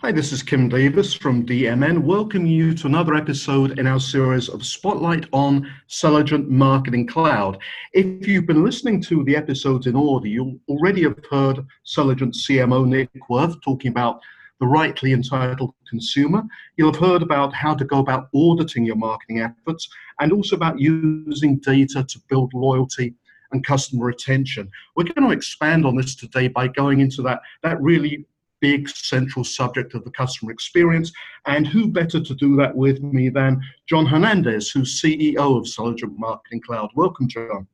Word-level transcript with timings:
Hi, 0.00 0.12
this 0.12 0.30
is 0.30 0.44
Kim 0.44 0.68
Davis 0.68 1.12
from 1.12 1.44
DMN, 1.44 2.04
welcoming 2.04 2.46
you 2.46 2.72
to 2.72 2.86
another 2.86 3.16
episode 3.16 3.80
in 3.80 3.88
our 3.88 3.98
series 3.98 4.48
of 4.48 4.64
Spotlight 4.64 5.26
on 5.32 5.68
Selligent 5.88 6.48
Marketing 6.48 7.04
Cloud. 7.04 7.58
If 7.94 8.28
you've 8.28 8.46
been 8.46 8.62
listening 8.62 9.02
to 9.02 9.24
the 9.24 9.34
episodes 9.34 9.88
in 9.88 9.96
order, 9.96 10.28
you'll 10.28 10.56
already 10.68 11.02
have 11.02 11.18
heard 11.28 11.66
Selligent 11.82 12.36
CMO 12.36 12.86
Nick 12.86 13.10
Worth 13.28 13.60
talking 13.60 13.90
about 13.90 14.20
the 14.60 14.68
rightly 14.68 15.12
entitled 15.12 15.74
consumer. 15.90 16.44
You'll 16.76 16.92
have 16.92 17.00
heard 17.00 17.22
about 17.22 17.52
how 17.52 17.74
to 17.74 17.84
go 17.84 17.98
about 17.98 18.28
auditing 18.32 18.84
your 18.84 18.94
marketing 18.94 19.40
efforts 19.40 19.88
and 20.20 20.30
also 20.30 20.54
about 20.54 20.78
using 20.78 21.58
data 21.58 22.04
to 22.04 22.20
build 22.28 22.54
loyalty 22.54 23.16
and 23.50 23.66
customer 23.66 24.06
retention. 24.06 24.70
We're 24.94 25.12
going 25.12 25.28
to 25.28 25.36
expand 25.36 25.84
on 25.84 25.96
this 25.96 26.14
today 26.14 26.46
by 26.46 26.68
going 26.68 27.00
into 27.00 27.20
that, 27.22 27.40
that 27.64 27.82
really 27.82 28.24
big 28.60 28.88
central 28.88 29.44
subject 29.44 29.94
of 29.94 30.04
the 30.04 30.10
customer 30.10 30.52
experience. 30.52 31.12
And 31.46 31.66
who 31.66 31.88
better 31.88 32.20
to 32.20 32.34
do 32.34 32.56
that 32.56 32.74
with 32.74 33.02
me 33.02 33.28
than 33.28 33.60
John 33.88 34.06
Hernandez, 34.06 34.70
who's 34.70 35.00
CEO 35.00 35.58
of 35.58 35.68
Selligent 35.68 36.18
Marketing 36.18 36.60
Cloud. 36.60 36.90
Welcome, 36.94 37.28
John. 37.28 37.66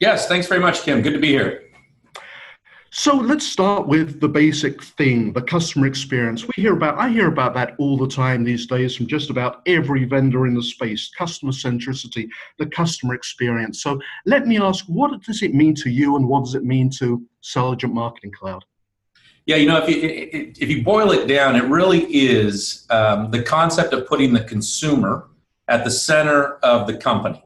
Yes, 0.00 0.26
thanks 0.26 0.46
very 0.48 0.60
much, 0.60 0.82
Kim. 0.82 1.02
Good 1.02 1.12
to 1.14 1.20
be 1.20 1.28
here. 1.28 1.62
So 2.94 3.16
let's 3.16 3.46
start 3.46 3.88
with 3.88 4.20
the 4.20 4.28
basic 4.28 4.82
thing, 4.82 5.32
the 5.32 5.40
customer 5.40 5.86
experience. 5.86 6.46
We 6.46 6.62
hear 6.62 6.74
about 6.74 6.98
I 6.98 7.08
hear 7.08 7.28
about 7.28 7.54
that 7.54 7.74
all 7.78 7.96
the 7.96 8.06
time 8.06 8.44
these 8.44 8.66
days 8.66 8.94
from 8.94 9.06
just 9.06 9.30
about 9.30 9.62
every 9.64 10.04
vendor 10.04 10.46
in 10.46 10.52
the 10.52 10.62
space, 10.62 11.10
customer 11.16 11.52
centricity, 11.52 12.28
the 12.58 12.66
customer 12.66 13.14
experience. 13.14 13.82
So 13.82 13.98
let 14.26 14.46
me 14.46 14.60
ask, 14.60 14.84
what 14.88 15.22
does 15.22 15.42
it 15.42 15.54
mean 15.54 15.74
to 15.76 15.88
you 15.88 16.16
and 16.16 16.28
what 16.28 16.44
does 16.44 16.54
it 16.54 16.64
mean 16.64 16.90
to 16.98 17.26
Selligent 17.40 17.94
Marketing 17.94 18.30
Cloud? 18.30 18.62
Yeah, 19.46 19.56
you 19.56 19.66
know, 19.66 19.82
if 19.82 19.88
you 19.88 20.52
if 20.60 20.68
you 20.68 20.84
boil 20.84 21.10
it 21.10 21.26
down, 21.26 21.56
it 21.56 21.64
really 21.64 22.04
is 22.04 22.86
um, 22.90 23.30
the 23.30 23.42
concept 23.42 23.92
of 23.92 24.06
putting 24.06 24.32
the 24.32 24.44
consumer 24.44 25.28
at 25.68 25.84
the 25.84 25.90
center 25.90 26.54
of 26.58 26.86
the 26.86 26.96
company. 26.96 27.42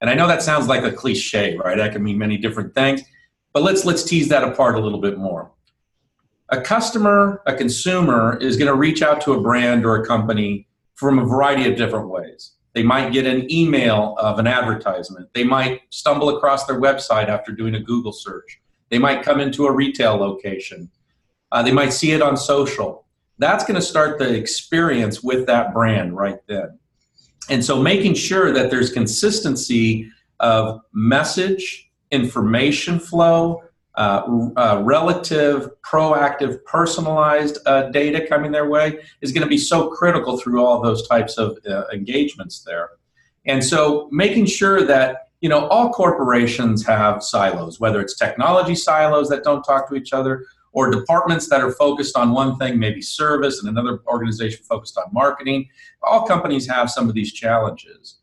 And 0.00 0.08
I 0.08 0.14
know 0.14 0.28
that 0.28 0.42
sounds 0.42 0.68
like 0.68 0.84
a 0.84 0.92
cliche, 0.92 1.56
right? 1.56 1.76
That 1.76 1.92
can 1.92 2.02
mean 2.02 2.18
many 2.18 2.36
different 2.36 2.74
things. 2.74 3.02
But 3.52 3.62
let's 3.64 3.84
let's 3.84 4.04
tease 4.04 4.28
that 4.28 4.44
apart 4.44 4.76
a 4.76 4.80
little 4.80 5.00
bit 5.00 5.18
more. 5.18 5.50
A 6.50 6.60
customer, 6.60 7.42
a 7.46 7.54
consumer 7.54 8.36
is 8.38 8.56
going 8.56 8.68
to 8.68 8.74
reach 8.74 9.02
out 9.02 9.20
to 9.22 9.32
a 9.32 9.40
brand 9.40 9.84
or 9.84 9.96
a 9.96 10.06
company 10.06 10.68
from 10.94 11.18
a 11.18 11.24
variety 11.24 11.70
of 11.70 11.76
different 11.76 12.08
ways. 12.08 12.52
They 12.74 12.82
might 12.82 13.12
get 13.12 13.26
an 13.26 13.50
email 13.50 14.16
of 14.18 14.38
an 14.38 14.46
advertisement. 14.46 15.28
They 15.34 15.44
might 15.44 15.82
stumble 15.90 16.36
across 16.36 16.66
their 16.66 16.80
website 16.80 17.28
after 17.28 17.52
doing 17.52 17.74
a 17.74 17.80
Google 17.80 18.12
search. 18.12 18.60
They 18.90 18.98
might 18.98 19.22
come 19.22 19.40
into 19.40 19.66
a 19.66 19.72
retail 19.72 20.16
location. 20.16 20.90
Uh, 21.52 21.62
they 21.62 21.70
might 21.70 21.92
see 21.92 22.12
it 22.12 22.22
on 22.22 22.36
social. 22.36 23.04
That's 23.38 23.64
going 23.64 23.76
to 23.76 23.86
start 23.86 24.18
the 24.18 24.34
experience 24.34 25.22
with 25.22 25.46
that 25.46 25.72
brand 25.72 26.16
right 26.16 26.38
then. 26.48 26.78
And 27.50 27.64
so 27.64 27.80
making 27.80 28.14
sure 28.14 28.52
that 28.52 28.70
there's 28.70 28.92
consistency 28.92 30.10
of 30.40 30.80
message, 30.92 31.90
information 32.10 32.98
flow, 32.98 33.62
uh, 33.94 34.50
uh, 34.56 34.80
relative, 34.82 35.68
proactive, 35.82 36.64
personalized 36.64 37.58
uh, 37.66 37.90
data 37.90 38.26
coming 38.26 38.50
their 38.50 38.68
way 38.70 38.98
is 39.20 39.32
going 39.32 39.42
to 39.42 39.48
be 39.48 39.58
so 39.58 39.90
critical 39.90 40.38
through 40.38 40.64
all 40.64 40.80
those 40.80 41.06
types 41.06 41.36
of 41.36 41.58
uh, 41.68 41.84
engagements 41.92 42.62
there. 42.62 42.90
And 43.44 43.62
so 43.62 44.08
making 44.10 44.46
sure 44.46 44.82
that 44.84 45.28
you 45.42 45.48
know 45.48 45.66
all 45.68 45.90
corporations 45.90 46.86
have 46.86 47.22
silos, 47.22 47.80
whether 47.80 48.00
it's 48.00 48.16
technology 48.16 48.76
silos 48.76 49.28
that 49.28 49.44
don't 49.44 49.62
talk 49.62 49.88
to 49.90 49.94
each 49.94 50.12
other, 50.14 50.46
or 50.72 50.90
departments 50.90 51.48
that 51.48 51.60
are 51.60 51.72
focused 51.72 52.16
on 52.16 52.32
one 52.32 52.58
thing, 52.58 52.78
maybe 52.78 53.02
service, 53.02 53.60
and 53.60 53.68
another 53.68 54.00
organization 54.06 54.64
focused 54.64 54.98
on 54.98 55.04
marketing. 55.12 55.68
All 56.02 56.26
companies 56.26 56.66
have 56.68 56.90
some 56.90 57.08
of 57.08 57.14
these 57.14 57.32
challenges. 57.32 58.18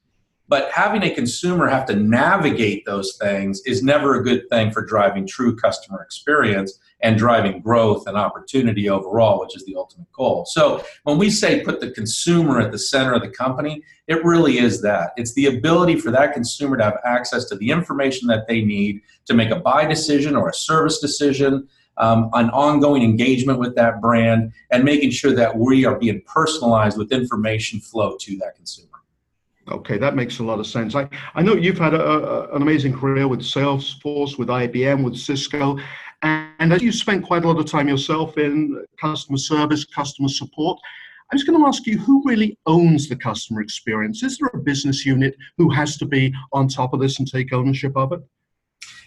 But 0.50 0.72
having 0.72 1.04
a 1.04 1.14
consumer 1.14 1.68
have 1.68 1.86
to 1.86 1.96
navigate 1.96 2.84
those 2.84 3.18
things 3.18 3.62
is 3.68 3.84
never 3.84 4.16
a 4.16 4.24
good 4.24 4.50
thing 4.50 4.72
for 4.72 4.84
driving 4.84 5.28
true 5.28 5.56
customer 5.56 6.02
experience 6.02 6.80
and 7.02 7.20
driving 7.20 7.62
growth 7.62 8.08
and 8.08 8.18
opportunity 8.18 8.90
overall, 8.90 9.40
which 9.40 9.56
is 9.56 9.64
the 9.66 9.76
ultimate 9.76 10.12
goal. 10.12 10.46
So 10.46 10.84
when 11.04 11.20
we 11.20 11.30
say 11.30 11.64
put 11.64 11.80
the 11.80 11.92
consumer 11.92 12.60
at 12.60 12.72
the 12.72 12.80
center 12.80 13.14
of 13.14 13.22
the 13.22 13.30
company, 13.30 13.84
it 14.08 14.26
really 14.26 14.58
is 14.58 14.82
that. 14.82 15.12
It's 15.18 15.36
the 15.36 15.46
ability 15.46 16.00
for 16.00 16.10
that 16.10 16.34
consumer 16.34 16.78
to 16.78 16.84
have 16.84 16.98
access 17.06 17.46
to 17.46 17.56
the 17.56 17.70
information 17.70 18.28
that 18.30 18.48
they 18.48 18.62
need 18.62 19.02
to 19.28 19.36
make 19.36 19.52
a 19.52 19.60
buy 19.60 19.86
decision 19.86 20.36
or 20.36 20.50
a 20.50 20.54
service 20.54 21.00
decision. 21.00 21.70
Um, 22.00 22.30
an 22.34 22.50
ongoing 22.52 23.04
engagement 23.04 23.60
with 23.60 23.76
that 23.76 24.00
brand 24.00 24.54
and 24.72 24.84
making 24.86 25.12
sure 25.12 25.34
that 25.34 25.58
we 25.58 25.86
are 25.86 26.00
being 26.00 26.22
personalized 26.22 26.98
with 26.98 27.12
information 27.12 27.82
flow 27.82 28.16
to 28.22 28.38
that 28.38 28.56
consumer. 28.56 28.88
Okay, 29.70 29.98
that 29.98 30.16
makes 30.16 30.40
a 30.40 30.44
lot 30.44 30.60
of 30.60 30.66
sense. 30.66 30.96
I, 30.96 31.10
I 31.36 31.42
know 31.42 31.54
you've 31.54 31.78
had 31.78 31.94
a, 31.94 32.02
a, 32.02 32.56
an 32.56 32.62
amazing 32.62 32.98
career 32.98 33.28
with 33.28 33.42
Salesforce, 33.42 34.38
with 34.38 34.48
IBM, 34.48 35.04
with 35.04 35.18
Cisco, 35.18 35.78
and, 36.22 36.74
and 36.74 36.82
you 36.82 36.92
spent 36.92 37.26
quite 37.26 37.44
a 37.44 37.48
lot 37.48 37.60
of 37.60 37.66
time 37.66 37.88
yourself 37.88 38.38
in 38.38 38.84
customer 39.00 39.38
service, 39.38 39.86
customer 39.86 40.30
support, 40.30 40.80
I 41.32 41.36
was 41.36 41.44
going 41.44 41.60
to 41.60 41.68
ask 41.68 41.86
you 41.86 42.00
who 42.00 42.24
really 42.26 42.58
owns 42.66 43.08
the 43.08 43.16
customer 43.16 43.62
experience? 43.62 44.24
Is 44.24 44.40
there 44.40 44.50
a 44.52 44.58
business 44.58 45.06
unit 45.06 45.38
who 45.58 45.70
has 45.70 45.96
to 45.98 46.06
be 46.06 46.34
on 46.54 46.68
top 46.68 46.92
of 46.92 47.00
this 47.00 47.20
and 47.20 47.30
take 47.30 47.54
ownership 47.54 47.96
of 47.96 48.14
it? 48.14 48.22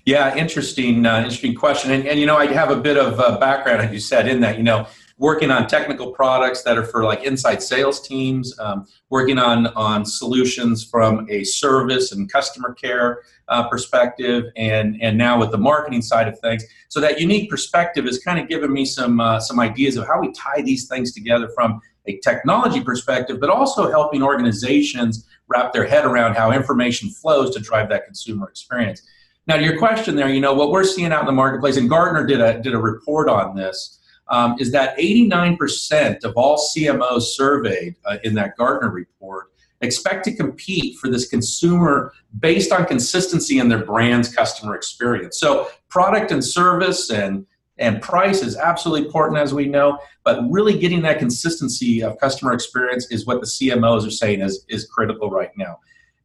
Yeah, 0.04 0.34
interesting, 0.34 1.06
uh, 1.06 1.18
interesting 1.18 1.54
question. 1.54 1.92
And, 1.92 2.06
and, 2.08 2.18
you 2.18 2.26
know, 2.26 2.36
I 2.36 2.46
have 2.46 2.70
a 2.70 2.76
bit 2.76 2.96
of 2.96 3.20
uh, 3.20 3.38
background, 3.38 3.82
as 3.82 3.92
you 3.92 4.00
said, 4.00 4.26
in 4.26 4.40
that. 4.40 4.56
You 4.56 4.64
know, 4.64 4.88
working 5.16 5.52
on 5.52 5.68
technical 5.68 6.10
products 6.10 6.62
that 6.64 6.76
are 6.76 6.84
for 6.84 7.04
like 7.04 7.22
inside 7.22 7.62
sales 7.62 8.06
teams, 8.06 8.58
um, 8.58 8.84
working 9.10 9.38
on 9.38 9.68
on 9.68 10.04
solutions 10.04 10.84
from 10.84 11.24
a 11.30 11.44
service 11.44 12.10
and 12.10 12.30
customer 12.30 12.74
care 12.74 13.20
uh, 13.46 13.68
perspective, 13.68 14.46
and 14.56 15.00
and 15.00 15.16
now 15.16 15.38
with 15.38 15.52
the 15.52 15.58
marketing 15.58 16.02
side 16.02 16.26
of 16.26 16.36
things. 16.40 16.64
So 16.88 17.00
that 17.00 17.20
unique 17.20 17.48
perspective 17.48 18.04
has 18.06 18.18
kind 18.18 18.40
of 18.40 18.48
given 18.48 18.72
me 18.72 18.84
some 18.84 19.20
uh, 19.20 19.38
some 19.38 19.60
ideas 19.60 19.96
of 19.96 20.06
how 20.08 20.20
we 20.20 20.32
tie 20.32 20.62
these 20.62 20.88
things 20.88 21.12
together 21.12 21.48
from 21.54 21.80
a 22.06 22.18
technology 22.18 22.82
perspective, 22.82 23.38
but 23.38 23.50
also 23.50 23.88
helping 23.88 24.24
organizations 24.24 25.28
wrap 25.46 25.72
their 25.72 25.86
head 25.86 26.04
around 26.04 26.34
how 26.34 26.50
information 26.50 27.08
flows 27.08 27.54
to 27.54 27.60
drive 27.60 27.88
that 27.90 28.04
consumer 28.04 28.48
experience. 28.48 29.02
Now, 29.46 29.56
to 29.56 29.62
your 29.62 29.78
question 29.78 30.14
there, 30.14 30.28
you 30.28 30.40
know 30.40 30.54
what 30.54 30.70
we're 30.70 30.84
seeing 30.84 31.12
out 31.12 31.20
in 31.20 31.26
the 31.26 31.32
marketplace, 31.32 31.76
and 31.76 31.90
Gartner 31.90 32.24
did 32.26 32.40
a 32.40 32.60
did 32.60 32.74
a 32.74 32.78
report 32.78 33.28
on 33.28 33.56
this 33.56 33.98
um, 34.28 34.56
is 34.58 34.70
that 34.72 34.96
89% 34.98 36.24
of 36.24 36.34
all 36.36 36.58
CMOs 36.58 37.22
surveyed 37.22 37.96
uh, 38.04 38.18
in 38.24 38.34
that 38.34 38.56
Gartner 38.56 38.90
report 38.90 39.52
expect 39.80 40.24
to 40.24 40.34
compete 40.34 40.96
for 40.98 41.08
this 41.08 41.26
consumer 41.26 42.12
based 42.38 42.70
on 42.70 42.86
consistency 42.86 43.58
in 43.58 43.68
their 43.68 43.84
brand's 43.84 44.32
customer 44.32 44.76
experience. 44.76 45.38
So, 45.38 45.68
product 45.88 46.30
and 46.30 46.44
service 46.44 47.10
and 47.10 47.46
and 47.78 48.00
price 48.00 48.42
is 48.42 48.56
absolutely 48.56 49.06
important, 49.06 49.40
as 49.40 49.52
we 49.52 49.66
know, 49.66 49.98
but 50.24 50.40
really 50.50 50.78
getting 50.78 51.02
that 51.02 51.18
consistency 51.18 52.02
of 52.02 52.18
customer 52.18 52.52
experience 52.52 53.10
is 53.10 53.26
what 53.26 53.40
the 53.40 53.46
CMOs 53.46 54.06
are 54.06 54.10
saying 54.10 54.40
is, 54.40 54.64
is 54.68 54.86
critical 54.86 55.30
right 55.30 55.50
now. 55.56 55.80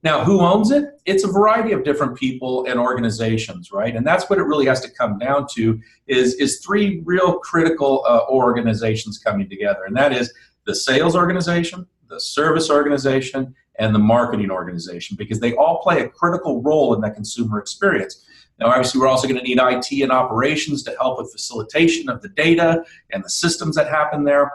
Now, 0.08 0.24
who 0.24 0.40
owns 0.40 0.72
it? 0.72 1.02
It's 1.04 1.26
a 1.26 1.28
variety 1.28 1.74
of 1.74 1.84
different 1.84 2.16
people 2.16 2.66
and 2.66 2.80
organizations, 2.80 3.74
right? 3.74 3.94
And 3.94 4.08
that's 4.08 4.30
what 4.30 4.40
it 4.40 4.44
really 4.44 4.66
has 4.68 4.80
to 4.80 4.90
come 4.90 5.20
down 5.20 5.48
to 5.56 5.82
is, 6.08 6.36
is 6.36 6.62
three 6.62 7.02
real 7.04 7.40
critical 7.40 8.06
uh, 8.08 8.22
organizations 8.30 9.18
coming 9.18 9.50
together. 9.50 9.84
And 9.86 9.94
that 9.98 10.14
is 10.14 10.34
the 10.66 10.74
sales 10.74 11.14
organization, 11.14 11.86
the 12.08 12.22
service 12.22 12.70
organization, 12.70 13.54
and 13.80 13.94
the 13.94 14.00
marketing 14.00 14.50
organization, 14.50 15.18
because 15.18 15.42
they 15.42 15.54
all 15.56 15.82
play 15.82 16.00
a 16.00 16.08
critical 16.08 16.62
role 16.62 16.94
in 16.96 17.02
that 17.02 17.14
consumer 17.14 17.60
experience. 17.60 18.26
Now, 18.62 18.68
obviously, 18.68 19.02
we're 19.02 19.08
also 19.08 19.28
going 19.28 19.42
to 19.42 19.44
need 19.44 19.60
IT 19.62 20.02
and 20.02 20.14
operations 20.14 20.84
to 20.84 20.92
help 20.92 21.20
with 21.20 21.34
facilitation 21.34 22.08
of 22.08 22.22
the 22.22 22.30
data 22.30 22.82
and 23.12 23.26
the 23.26 23.30
systems 23.30 23.76
that 23.76 23.90
happen 23.90 24.24
there. 24.24 24.54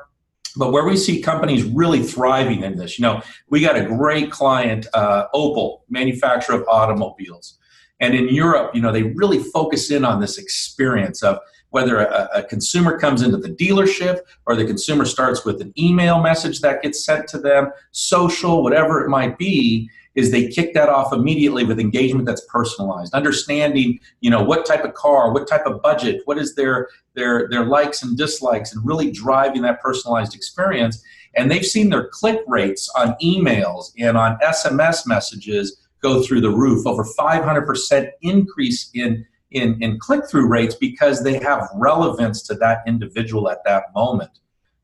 But 0.56 0.72
where 0.72 0.84
we 0.84 0.96
see 0.96 1.22
companies 1.22 1.64
really 1.64 2.02
thriving 2.02 2.62
in 2.62 2.76
this, 2.76 2.98
you 2.98 3.02
know, 3.02 3.22
we 3.48 3.60
got 3.60 3.76
a 3.76 3.84
great 3.84 4.30
client, 4.30 4.86
uh, 4.92 5.26
Opel, 5.34 5.80
manufacturer 5.88 6.56
of 6.56 6.68
automobiles. 6.68 7.58
And 8.00 8.14
in 8.14 8.28
Europe, 8.28 8.74
you 8.74 8.82
know, 8.82 8.92
they 8.92 9.04
really 9.04 9.38
focus 9.38 9.90
in 9.90 10.04
on 10.04 10.20
this 10.20 10.36
experience 10.36 11.22
of 11.22 11.38
whether 11.70 12.00
a, 12.00 12.28
a, 12.34 12.42
consumer 12.42 12.98
comes 12.98 13.22
into 13.22 13.38
the 13.38 13.48
dealership 13.48 14.18
or 14.44 14.54
the 14.54 14.64
consumer 14.66 15.06
starts 15.06 15.44
with 15.44 15.62
an 15.62 15.72
email 15.78 16.20
message 16.20 16.60
that 16.60 16.82
gets 16.82 17.02
sent 17.02 17.26
to 17.28 17.38
them, 17.38 17.70
social, 17.92 18.62
whatever 18.62 19.02
it 19.02 19.08
might 19.08 19.38
be, 19.38 19.88
is 20.14 20.30
they 20.30 20.48
kick 20.48 20.74
that 20.74 20.88
off 20.88 21.12
immediately 21.12 21.64
with 21.64 21.80
engagement 21.80 22.26
that's 22.26 22.44
personalized 22.48 23.14
understanding 23.14 23.98
you 24.20 24.30
know 24.30 24.42
what 24.42 24.66
type 24.66 24.84
of 24.84 24.94
car 24.94 25.32
what 25.32 25.48
type 25.48 25.64
of 25.66 25.80
budget 25.82 26.20
what 26.26 26.38
is 26.38 26.54
their 26.54 26.88
their 27.14 27.48
their 27.48 27.64
likes 27.64 28.02
and 28.02 28.16
dislikes 28.16 28.74
and 28.74 28.84
really 28.86 29.10
driving 29.10 29.62
that 29.62 29.80
personalized 29.80 30.34
experience. 30.34 31.02
And 31.34 31.50
they've 31.50 31.64
seen 31.64 31.88
their 31.88 32.08
click 32.08 32.40
rates 32.46 32.90
on 32.96 33.16
emails 33.22 33.92
and 33.98 34.16
on 34.16 34.38
sms 34.38 35.06
messages 35.06 35.88
go 36.02 36.22
through 36.22 36.40
the 36.40 36.50
roof 36.50 36.86
over 36.86 37.04
500% 37.04 38.10
increase 38.22 38.90
in 38.94 39.26
in, 39.52 39.76
in 39.82 39.98
click-through 39.98 40.48
rates 40.48 40.74
because 40.74 41.22
they 41.22 41.38
have 41.38 41.68
relevance 41.74 42.40
to 42.42 42.54
that 42.54 42.78
individual 42.86 43.50
at 43.50 43.62
that 43.64 43.84
moment 43.94 44.30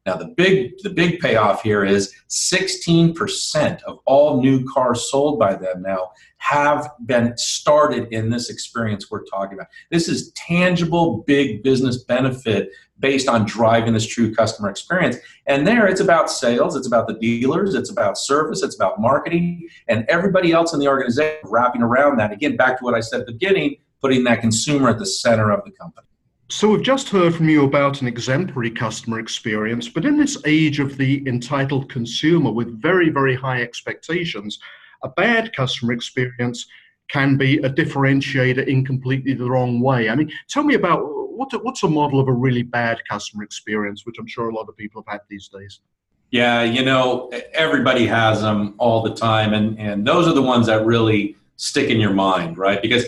Now 0.08 0.16
the 0.16 0.28
big 0.28 0.78
the 0.78 0.88
big 0.88 1.20
payoff 1.20 1.62
here 1.62 1.84
is 1.84 2.14
16% 2.30 3.82
of 3.82 3.98
all 4.06 4.40
new 4.40 4.64
cars 4.64 5.10
sold 5.10 5.38
by 5.38 5.54
them 5.54 5.82
now 5.82 6.12
have 6.38 6.90
been 7.04 7.36
started 7.36 8.08
in 8.10 8.30
this 8.30 8.48
experience 8.48 9.10
we're 9.10 9.26
talking 9.26 9.58
about. 9.58 9.66
This 9.90 10.08
is 10.08 10.32
tangible 10.32 11.24
big 11.26 11.62
business 11.62 12.04
benefit 12.04 12.70
based 13.00 13.28
on 13.28 13.44
driving 13.44 13.92
this 13.92 14.06
true 14.06 14.34
customer 14.34 14.70
experience. 14.70 15.18
And 15.44 15.66
there 15.66 15.86
it's 15.86 16.00
about 16.00 16.30
sales, 16.30 16.74
it's 16.74 16.86
about 16.86 17.06
the 17.06 17.18
dealers, 17.18 17.74
it's 17.74 17.90
about 17.90 18.16
service, 18.16 18.62
it's 18.62 18.76
about 18.76 18.98
marketing, 18.98 19.68
and 19.88 20.06
everybody 20.08 20.52
else 20.52 20.72
in 20.72 20.80
the 20.80 20.88
organization 20.88 21.40
wrapping 21.44 21.82
around 21.82 22.16
that. 22.16 22.32
Again, 22.32 22.56
back 22.56 22.78
to 22.78 22.84
what 22.84 22.94
I 22.94 23.00
said 23.00 23.20
at 23.20 23.26
the 23.26 23.32
beginning, 23.32 23.76
putting 24.00 24.24
that 24.24 24.40
consumer 24.40 24.88
at 24.88 24.98
the 24.98 25.04
center 25.04 25.50
of 25.50 25.66
the 25.66 25.70
company. 25.72 26.08
So, 26.50 26.70
we've 26.70 26.82
just 26.82 27.10
heard 27.10 27.34
from 27.34 27.50
you 27.50 27.64
about 27.64 28.00
an 28.00 28.08
exemplary 28.08 28.70
customer 28.70 29.20
experience, 29.20 29.86
but 29.86 30.06
in 30.06 30.16
this 30.16 30.38
age 30.46 30.80
of 30.80 30.96
the 30.96 31.22
entitled 31.28 31.90
consumer 31.90 32.50
with 32.50 32.80
very, 32.80 33.10
very 33.10 33.34
high 33.34 33.60
expectations, 33.60 34.58
a 35.02 35.10
bad 35.10 35.54
customer 35.54 35.92
experience 35.92 36.66
can 37.10 37.36
be 37.36 37.58
a 37.58 37.68
differentiator 37.68 38.66
in 38.66 38.82
completely 38.82 39.34
the 39.34 39.44
wrong 39.44 39.80
way. 39.80 40.08
I 40.08 40.14
mean, 40.14 40.32
tell 40.48 40.62
me 40.62 40.74
about 40.74 41.02
what's 41.02 41.52
a, 41.52 41.58
what's 41.58 41.82
a 41.82 41.88
model 41.88 42.18
of 42.18 42.28
a 42.28 42.32
really 42.32 42.62
bad 42.62 42.98
customer 43.06 43.42
experience, 43.42 44.06
which 44.06 44.16
I'm 44.18 44.26
sure 44.26 44.48
a 44.48 44.54
lot 44.54 44.70
of 44.70 44.76
people 44.78 45.04
have 45.06 45.12
had 45.12 45.20
these 45.28 45.48
days. 45.48 45.80
Yeah, 46.30 46.62
you 46.62 46.82
know, 46.82 47.30
everybody 47.52 48.06
has 48.06 48.40
them 48.40 48.74
all 48.78 49.02
the 49.02 49.14
time, 49.14 49.52
and 49.52 49.78
and 49.78 50.06
those 50.06 50.26
are 50.26 50.34
the 50.34 50.42
ones 50.42 50.66
that 50.68 50.86
really 50.86 51.36
stick 51.56 51.90
in 51.90 52.00
your 52.00 52.14
mind, 52.14 52.56
right? 52.56 52.80
Because 52.80 53.04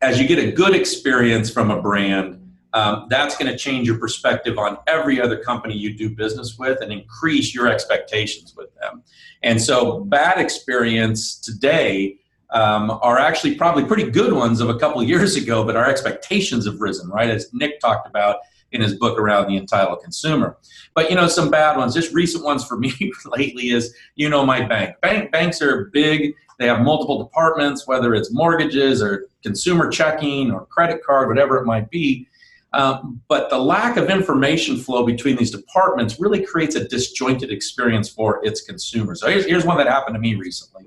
as 0.00 0.18
you 0.18 0.26
get 0.26 0.38
a 0.38 0.52
good 0.52 0.74
experience 0.74 1.50
from 1.50 1.70
a 1.70 1.82
brand 1.82 2.37
um, 2.74 3.06
that's 3.08 3.36
going 3.36 3.50
to 3.50 3.56
change 3.56 3.86
your 3.86 3.98
perspective 3.98 4.58
on 4.58 4.78
every 4.86 5.20
other 5.20 5.38
company 5.38 5.74
you 5.74 5.96
do 5.96 6.10
business 6.10 6.58
with 6.58 6.80
and 6.82 6.92
increase 6.92 7.54
your 7.54 7.68
expectations 7.68 8.54
with 8.56 8.74
them. 8.74 9.02
And 9.42 9.60
so, 9.60 10.00
bad 10.04 10.38
experience 10.38 11.38
today 11.38 12.18
um, 12.50 12.90
are 13.02 13.18
actually 13.18 13.54
probably 13.54 13.84
pretty 13.84 14.10
good 14.10 14.32
ones 14.32 14.60
of 14.60 14.68
a 14.68 14.78
couple 14.78 15.00
of 15.00 15.08
years 15.08 15.36
ago, 15.36 15.64
but 15.64 15.76
our 15.76 15.88
expectations 15.88 16.66
have 16.66 16.80
risen, 16.80 17.08
right? 17.08 17.30
As 17.30 17.48
Nick 17.52 17.80
talked 17.80 18.06
about 18.06 18.38
in 18.72 18.82
his 18.82 18.94
book 18.94 19.18
around 19.18 19.48
the 19.48 19.56
entitled 19.56 20.02
consumer. 20.02 20.58
But 20.94 21.08
you 21.08 21.16
know, 21.16 21.26
some 21.26 21.50
bad 21.50 21.76
ones, 21.76 21.94
just 21.94 22.12
recent 22.12 22.44
ones 22.44 22.64
for 22.64 22.76
me 22.78 22.92
lately 23.26 23.70
is 23.70 23.94
you 24.14 24.28
know 24.28 24.44
my 24.44 24.62
bank. 24.66 24.96
Bank 25.00 25.32
banks 25.32 25.62
are 25.62 25.86
big. 25.86 26.34
They 26.58 26.66
have 26.66 26.80
multiple 26.80 27.22
departments, 27.22 27.86
whether 27.86 28.14
it's 28.14 28.32
mortgages 28.32 29.00
or 29.00 29.28
consumer 29.44 29.88
checking 29.88 30.50
or 30.50 30.66
credit 30.66 31.04
card, 31.04 31.28
whatever 31.28 31.56
it 31.58 31.64
might 31.64 31.88
be 31.88 32.26
um, 32.72 33.20
but 33.28 33.48
the 33.50 33.58
lack 33.58 33.96
of 33.96 34.10
information 34.10 34.76
flow 34.76 35.06
between 35.06 35.36
these 35.36 35.50
departments 35.50 36.20
really 36.20 36.44
creates 36.44 36.74
a 36.74 36.86
disjointed 36.86 37.50
experience 37.50 38.08
for 38.08 38.44
its 38.44 38.60
consumers. 38.60 39.20
So 39.20 39.28
here's, 39.28 39.46
here's 39.46 39.64
one 39.64 39.78
that 39.78 39.86
happened 39.86 40.14
to 40.14 40.20
me 40.20 40.34
recently. 40.34 40.84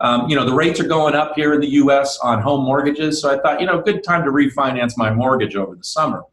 Um, 0.00 0.28
you 0.28 0.34
know, 0.34 0.44
the 0.44 0.52
rates 0.52 0.80
are 0.80 0.86
going 0.86 1.14
up 1.14 1.34
here 1.36 1.54
in 1.54 1.60
the 1.60 1.70
U.S. 1.70 2.18
on 2.22 2.42
home 2.42 2.64
mortgages, 2.64 3.20
so 3.22 3.30
I 3.30 3.40
thought, 3.40 3.60
you 3.60 3.66
know, 3.66 3.80
good 3.80 4.02
time 4.02 4.24
to 4.24 4.30
refinance 4.30 4.96
my 4.96 5.12
mortgage 5.12 5.54
over 5.54 5.76
the 5.76 5.84
summer. 5.84 6.24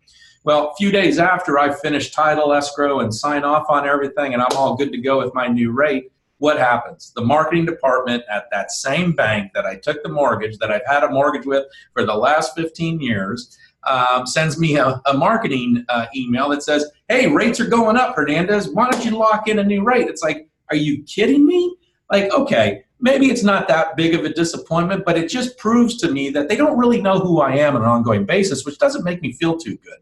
Well, 0.43 0.69
a 0.69 0.75
few 0.75 0.91
days 0.91 1.19
after 1.19 1.59
I 1.59 1.71
finish 1.71 2.11
title 2.11 2.51
escrow 2.51 3.01
and 3.01 3.13
sign 3.13 3.43
off 3.43 3.67
on 3.69 3.87
everything, 3.87 4.33
and 4.33 4.41
I'm 4.41 4.57
all 4.57 4.75
good 4.75 4.91
to 4.91 4.97
go 4.97 5.19
with 5.19 5.33
my 5.35 5.47
new 5.47 5.71
rate, 5.71 6.11
what 6.39 6.57
happens? 6.57 7.11
The 7.15 7.21
marketing 7.21 7.65
department 7.65 8.23
at 8.31 8.45
that 8.51 8.71
same 8.71 9.11
bank 9.11 9.51
that 9.53 9.65
I 9.65 9.75
took 9.75 10.01
the 10.01 10.09
mortgage, 10.09 10.57
that 10.57 10.71
I've 10.71 10.85
had 10.87 11.03
a 11.03 11.09
mortgage 11.09 11.45
with 11.45 11.65
for 11.93 12.05
the 12.05 12.15
last 12.15 12.55
15 12.55 13.01
years, 13.01 13.57
um, 13.87 14.25
sends 14.25 14.59
me 14.59 14.77
a, 14.77 15.01
a 15.05 15.13
marketing 15.13 15.85
uh, 15.89 16.05
email 16.15 16.49
that 16.49 16.63
says, 16.63 16.89
"Hey, 17.07 17.27
rates 17.27 17.59
are 17.59 17.67
going 17.67 17.97
up, 17.97 18.15
Hernandez. 18.15 18.69
Why 18.69 18.89
don't 18.89 19.03
you 19.03 19.11
lock 19.11 19.47
in 19.47 19.59
a 19.59 19.63
new 19.63 19.83
rate?" 19.83 20.07
It's 20.07 20.23
like, 20.23 20.47
are 20.69 20.75
you 20.75 21.03
kidding 21.03 21.45
me? 21.45 21.75
Like, 22.11 22.31
okay, 22.31 22.83
maybe 22.99 23.27
it's 23.27 23.43
not 23.43 23.67
that 23.67 23.95
big 23.95 24.13
of 24.15 24.25
a 24.25 24.33
disappointment, 24.33 25.05
but 25.05 25.17
it 25.17 25.29
just 25.29 25.57
proves 25.57 25.97
to 25.97 26.11
me 26.11 26.29
that 26.31 26.49
they 26.49 26.55
don't 26.55 26.77
really 26.77 27.01
know 27.01 27.19
who 27.19 27.39
I 27.41 27.55
am 27.55 27.75
on 27.75 27.81
an 27.81 27.87
ongoing 27.87 28.25
basis, 28.25 28.65
which 28.65 28.77
doesn't 28.77 29.03
make 29.03 29.21
me 29.21 29.33
feel 29.33 29.57
too 29.57 29.77
good. 29.77 29.99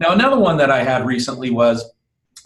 Now, 0.00 0.12
another 0.12 0.38
one 0.38 0.56
that 0.56 0.70
I 0.70 0.82
had 0.82 1.06
recently 1.06 1.50
was 1.50 1.90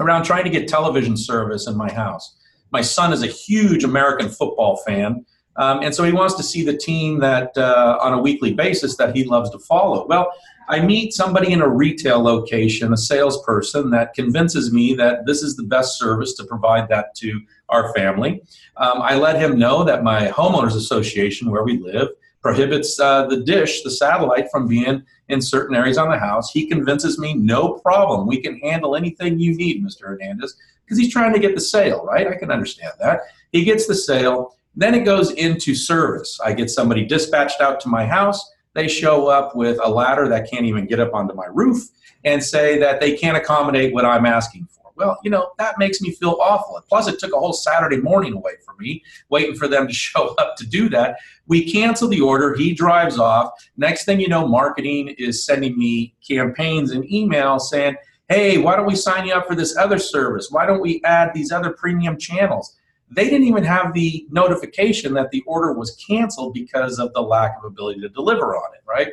around 0.01 0.25
trying 0.25 0.45
to 0.45 0.51
get 0.51 0.69
television 0.69 1.17
service 1.17 1.67
in 1.67 1.77
my 1.77 1.91
house. 1.91 2.37
My 2.73 2.83
son 2.83 3.13
is 3.13 3.23
a 3.23 3.29
huge 3.29 3.85
American 3.85 4.29
football 4.29 4.77
fan. 4.87 5.25
Um, 5.59 5.83
and 5.83 5.95
so 5.95 6.05
he 6.05 6.13
wants 6.13 6.35
to 6.35 6.43
see 6.43 6.65
the 6.65 6.77
team 6.77 7.19
that 7.21 7.57
uh, 7.57 7.99
on 8.01 8.13
a 8.13 8.21
weekly 8.21 8.53
basis 8.53 8.97
that 8.97 9.17
he 9.17 9.25
loves 9.25 9.51
to 9.51 9.59
follow. 9.59 10.07
Well, 10.07 10.33
I 10.69 10.81
meet 10.81 11.13
somebody 11.13 11.53
in 11.53 11.63
a 11.63 11.69
retail 11.69 12.21
location, 12.21 12.93
a 12.93 12.97
salesperson 12.97 13.91
that 13.91 14.15
convinces 14.15 14.73
me 14.73 14.95
that 14.95 15.25
this 15.25 15.43
is 15.43 15.57
the 15.57 15.63
best 15.63 15.99
service 15.99 16.35
to 16.35 16.45
provide 16.45 16.89
that 16.89 17.15
to 17.17 17.41
our 17.69 17.95
family. 17.95 18.43
Um, 18.77 19.01
I 19.01 19.15
let 19.15 19.41
him 19.41 19.59
know 19.59 19.85
that 19.85 20.03
my 20.03 20.29
homeowners 20.29 20.77
association, 20.77 21.51
where 21.51 21.63
we 21.63 21.79
live, 21.79 22.09
prohibits 22.43 22.99
uh, 23.01 23.27
the 23.27 23.39
dish, 23.39 23.83
the 23.83 23.91
satellite, 23.91 24.51
from 24.51 24.67
being 24.69 25.03
in 25.29 25.41
certain 25.41 25.75
areas 25.75 25.99
on 25.99 26.11
the 26.11 26.19
house. 26.19 26.51
He 26.53 26.67
convinces 26.67 27.19
me, 27.19 27.35
no 27.35 27.75
problem, 27.75 28.27
we 28.27 28.41
can 28.41 28.59
handle 28.59 28.97
anything 28.97 29.39
you 29.39 29.57
need, 29.57 29.85
Mr. 29.85 30.03
Hernandez, 30.03 30.57
because 30.85 30.99
he's 30.99 31.13
trying 31.13 31.33
to 31.33 31.41
get 31.41 31.55
the 31.55 31.61
sale, 31.61 32.05
right? 32.05 32.29
I 32.29 32.37
can 32.37 32.51
understand 32.51 32.93
that. 33.01 33.21
He 33.53 33.65
gets 33.65 33.87
the 33.87 33.95
sale. 33.95 34.55
Then 34.77 34.95
it 34.95 35.05
goes 35.05 35.33
into 35.33 35.75
service. 35.75 36.39
I 36.45 36.53
get 36.53 36.71
somebody 36.71 37.05
dispatched 37.05 37.61
out 37.61 37.81
to 37.81 37.89
my 37.89 38.07
house 38.07 38.53
they 38.77 38.89
show 38.89 39.29
up 39.29 39.57
with 39.57 39.79
a 39.83 39.89
ladder 39.89 40.29
that 40.29 40.51
can't 40.51 40.67
even 40.67 40.87
get 40.87 41.01
up 41.01 41.15
onto 41.15 41.35
my 41.35 41.47
roof 41.47 41.89
and 42.25 42.45
say 42.45 42.79
that 42.79 43.01
they 43.01 43.17
can't 43.17 43.35
accommodate 43.37 43.95
what 43.95 44.05
I'm 44.05 44.27
asking 44.27 44.69
for. 44.71 44.93
Well, 44.97 45.19
you 45.25 45.31
know, 45.31 45.53
that 45.57 45.79
makes 45.79 46.03
me 46.03 46.11
feel 46.13 46.37
awful. 46.43 46.79
Plus, 46.87 47.09
it 47.09 47.19
took 47.19 47.33
a 47.33 47.39
whole 47.39 47.55
Saturday 47.55 47.97
morning 47.97 48.35
away 48.35 48.53
from 48.67 48.77
me, 48.79 49.03
waiting 49.31 49.57
for 49.57 49.67
them 49.67 49.89
to 49.89 49.95
show 49.95 50.35
up 50.35 50.57
to 50.57 50.67
do 50.67 50.91
that. 50.91 51.17
We 51.47 51.71
cancel 51.73 52.07
the 52.07 52.21
order. 52.21 52.55
He 52.55 52.75
drives 52.75 53.19
off. 53.19 53.51
Next 53.79 54.05
thing 54.05 54.21
you 54.21 54.29
know, 54.29 54.47
marketing 54.47 55.15
is 55.17 55.47
sending 55.47 55.79
me 55.79 56.15
campaigns 56.27 56.91
and 56.91 57.03
emails 57.05 57.63
saying, 57.63 57.97
hey, 58.29 58.59
why 58.59 58.77
don't 58.77 58.87
we 58.87 58.97
sign 58.97 59.27
you 59.27 59.33
up 59.33 59.47
for 59.47 59.55
this 59.55 59.75
other 59.79 59.99
service? 59.99 60.49
Why 60.51 60.67
don't 60.67 60.83
we 60.83 61.01
add 61.05 61.31
these 61.33 61.51
other 61.51 61.71
premium 61.71 62.19
channels? 62.19 62.76
They 63.11 63.25
didn't 63.25 63.47
even 63.47 63.65
have 63.65 63.93
the 63.93 64.27
notification 64.31 65.15
that 65.15 65.31
the 65.31 65.43
order 65.47 65.73
was 65.73 65.97
canceled 66.09 66.55
because 66.55 66.99
of 66.99 67.13
the 67.13 67.21
lack 67.23 67.57
of 67.59 67.65
ability 67.65 68.01
to 68.01 68.09
deliver 68.09 68.57
on 68.57 68.75
it, 68.75 68.83
right? 68.87 69.13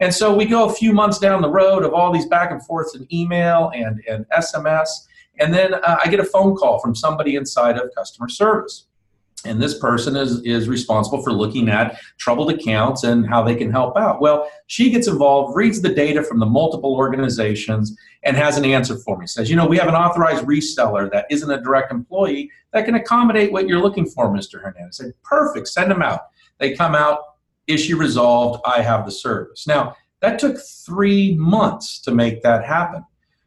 And 0.00 0.12
so 0.12 0.34
we 0.34 0.44
go 0.44 0.68
a 0.68 0.72
few 0.72 0.92
months 0.92 1.18
down 1.18 1.40
the 1.40 1.50
road 1.50 1.84
of 1.84 1.94
all 1.94 2.12
these 2.12 2.26
back 2.26 2.50
and 2.50 2.64
forths 2.64 2.94
in 2.94 3.06
email 3.12 3.70
and, 3.74 4.02
and 4.08 4.26
SMS. 4.30 4.88
And 5.38 5.54
then 5.54 5.74
uh, 5.74 5.98
I 6.04 6.08
get 6.08 6.20
a 6.20 6.24
phone 6.24 6.56
call 6.56 6.80
from 6.80 6.94
somebody 6.94 7.36
inside 7.36 7.78
of 7.78 7.90
customer 7.96 8.28
service 8.28 8.86
and 9.44 9.60
this 9.60 9.78
person 9.78 10.16
is 10.16 10.40
is 10.42 10.68
responsible 10.68 11.22
for 11.22 11.32
looking 11.32 11.68
at 11.68 11.98
troubled 12.18 12.50
accounts 12.50 13.04
and 13.04 13.26
how 13.28 13.42
they 13.42 13.54
can 13.54 13.70
help 13.70 13.96
out. 13.96 14.20
Well 14.20 14.48
she 14.66 14.90
gets 14.90 15.08
involved 15.08 15.56
reads 15.56 15.80
the 15.80 15.94
data 15.94 16.22
from 16.22 16.38
the 16.38 16.46
multiple 16.46 16.94
organizations 16.94 17.96
and 18.22 18.36
has 18.36 18.56
an 18.56 18.64
answer 18.64 18.96
for 18.96 19.18
me. 19.18 19.26
Says 19.26 19.50
you 19.50 19.56
know 19.56 19.66
we 19.66 19.78
have 19.78 19.88
an 19.88 19.94
authorized 19.94 20.46
reseller 20.46 21.10
that 21.10 21.26
isn't 21.30 21.50
a 21.50 21.60
direct 21.60 21.92
employee 21.92 22.50
that 22.72 22.84
can 22.84 22.94
accommodate 22.94 23.52
what 23.52 23.68
you're 23.68 23.82
looking 23.82 24.06
for 24.06 24.28
mr 24.28 24.60
hernandez. 24.60 25.00
I 25.00 25.04
said 25.04 25.14
perfect. 25.22 25.68
Send 25.68 25.90
them 25.90 26.02
out. 26.02 26.20
They 26.58 26.74
come 26.74 26.94
out 26.94 27.20
issue 27.66 27.96
resolved 27.96 28.60
i 28.66 28.82
have 28.82 29.04
the 29.04 29.12
service. 29.12 29.66
Now 29.66 29.96
that 30.20 30.38
took 30.38 30.58
three 30.58 31.34
months 31.36 32.00
to 32.00 32.10
make 32.10 32.42
that 32.42 32.64
happen 32.64 33.04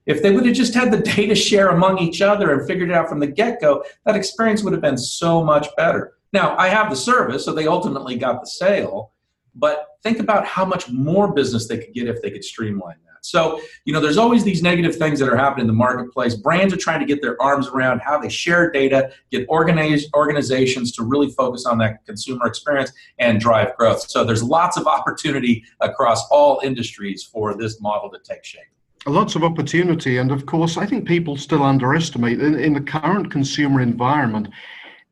if 0.08 0.24
they 0.24 0.32
would 0.32 0.46
have 0.46 0.56
just 0.56 0.74
had 0.74 0.92
the 0.92 0.98
data 0.98 1.36
share 1.36 1.70
among 1.70 2.00
each 2.00 2.22
other 2.22 2.52
and 2.52 2.66
figured 2.66 2.90
it 2.90 2.96
out 2.96 3.10
from 3.10 3.20
the 3.20 3.28
get 3.28 3.62
go, 3.62 3.84
that 4.06 4.16
experience 4.16 4.64
would 4.64 4.74
have 4.74 4.82
been 4.82 4.98
so 4.98 5.44
much 5.44 5.68
better. 5.76 6.14
Now, 6.34 6.58
I 6.58 6.70
have 6.70 6.90
the 6.90 6.96
service, 6.96 7.46
so 7.46 7.54
they 7.54 7.68
ultimately 7.68 8.18
got 8.18 8.42
the 8.42 8.48
sale, 8.48 9.12
but 9.54 9.88
think 10.04 10.20
about 10.20 10.46
how 10.46 10.66
much 10.66 10.90
more 10.90 11.34
business 11.34 11.68
they 11.68 11.78
could 11.78 11.94
get 11.94 12.08
if 12.08 12.22
they 12.22 12.32
could 12.32 12.44
streamline 12.44 12.98
that. 13.06 13.26
So, 13.26 13.60
you 13.84 13.92
know, 13.92 14.00
there's 14.00 14.18
always 14.18 14.44
these 14.44 14.62
negative 14.62 14.96
things 14.96 15.20
that 15.20 15.28
are 15.28 15.36
happening 15.36 15.64
in 15.64 15.68
the 15.68 15.74
marketplace. 15.74 16.36
Brands 16.36 16.74
are 16.74 16.78
trying 16.78 17.00
to 17.00 17.06
get 17.06 17.22
their 17.22 17.42
arms 17.42 17.68
around 17.68 18.00
how 18.00 18.18
they 18.18 18.30
share 18.30 18.72
data, 18.72 19.12
get 19.32 19.46
organized 19.50 20.10
organizations 20.14 20.94
to 20.94 21.04
really 21.04 21.30
focus 21.32 21.66
on 21.66 21.78
that 21.80 22.06
consumer 22.06 22.46
experience 22.46 22.92
and 23.20 23.42
drive 23.42 23.76
growth. 23.76 24.10
So, 24.10 24.24
there's 24.24 24.44
lots 24.44 24.78
of 24.78 24.88
opportunity 24.88 25.66
across 25.82 26.26
all 26.30 26.62
industries 26.64 27.24
for 27.24 27.58
this 27.58 27.82
model 27.82 28.10
to 28.12 28.20
take 28.20 28.46
shape 28.46 28.64
lots 29.10 29.36
of 29.36 29.44
opportunity. 29.44 30.18
And 30.18 30.32
of 30.32 30.46
course, 30.46 30.78
I 30.78 30.86
think 30.86 31.08
people 31.08 31.38
still 31.38 31.64
underestimate 31.64 32.42
in, 32.42 32.60
in, 32.60 32.74
the 32.74 32.82
current 32.82 33.32
consumer 33.32 33.82
environment. 33.82 34.50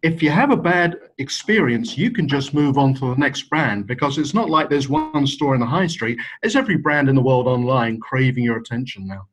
If 0.04 0.22
you 0.22 0.30
have 0.30 0.52
a 0.52 0.58
bad 0.58 0.98
experience, 1.18 1.98
you 1.98 2.12
can 2.12 2.28
just 2.28 2.54
move 2.54 2.78
on 2.78 2.94
to 2.96 3.10
the 3.12 3.16
next 3.16 3.44
brand 3.44 3.88
because 3.88 4.18
it's 4.18 4.34
not 4.34 4.50
like 4.50 4.70
there's 4.70 4.90
one 4.90 5.26
store 5.26 5.56
in 5.56 5.62
the 5.62 5.66
high 5.66 5.88
street. 5.88 6.20
There's 6.42 6.56
every 6.56 6.78
brand 6.78 7.10
in 7.10 7.16
the 7.16 7.22
world 7.22 7.48
online 7.48 8.00
craving 8.00 8.44
your 8.44 8.58
attention 8.58 9.08
now. 9.08 9.28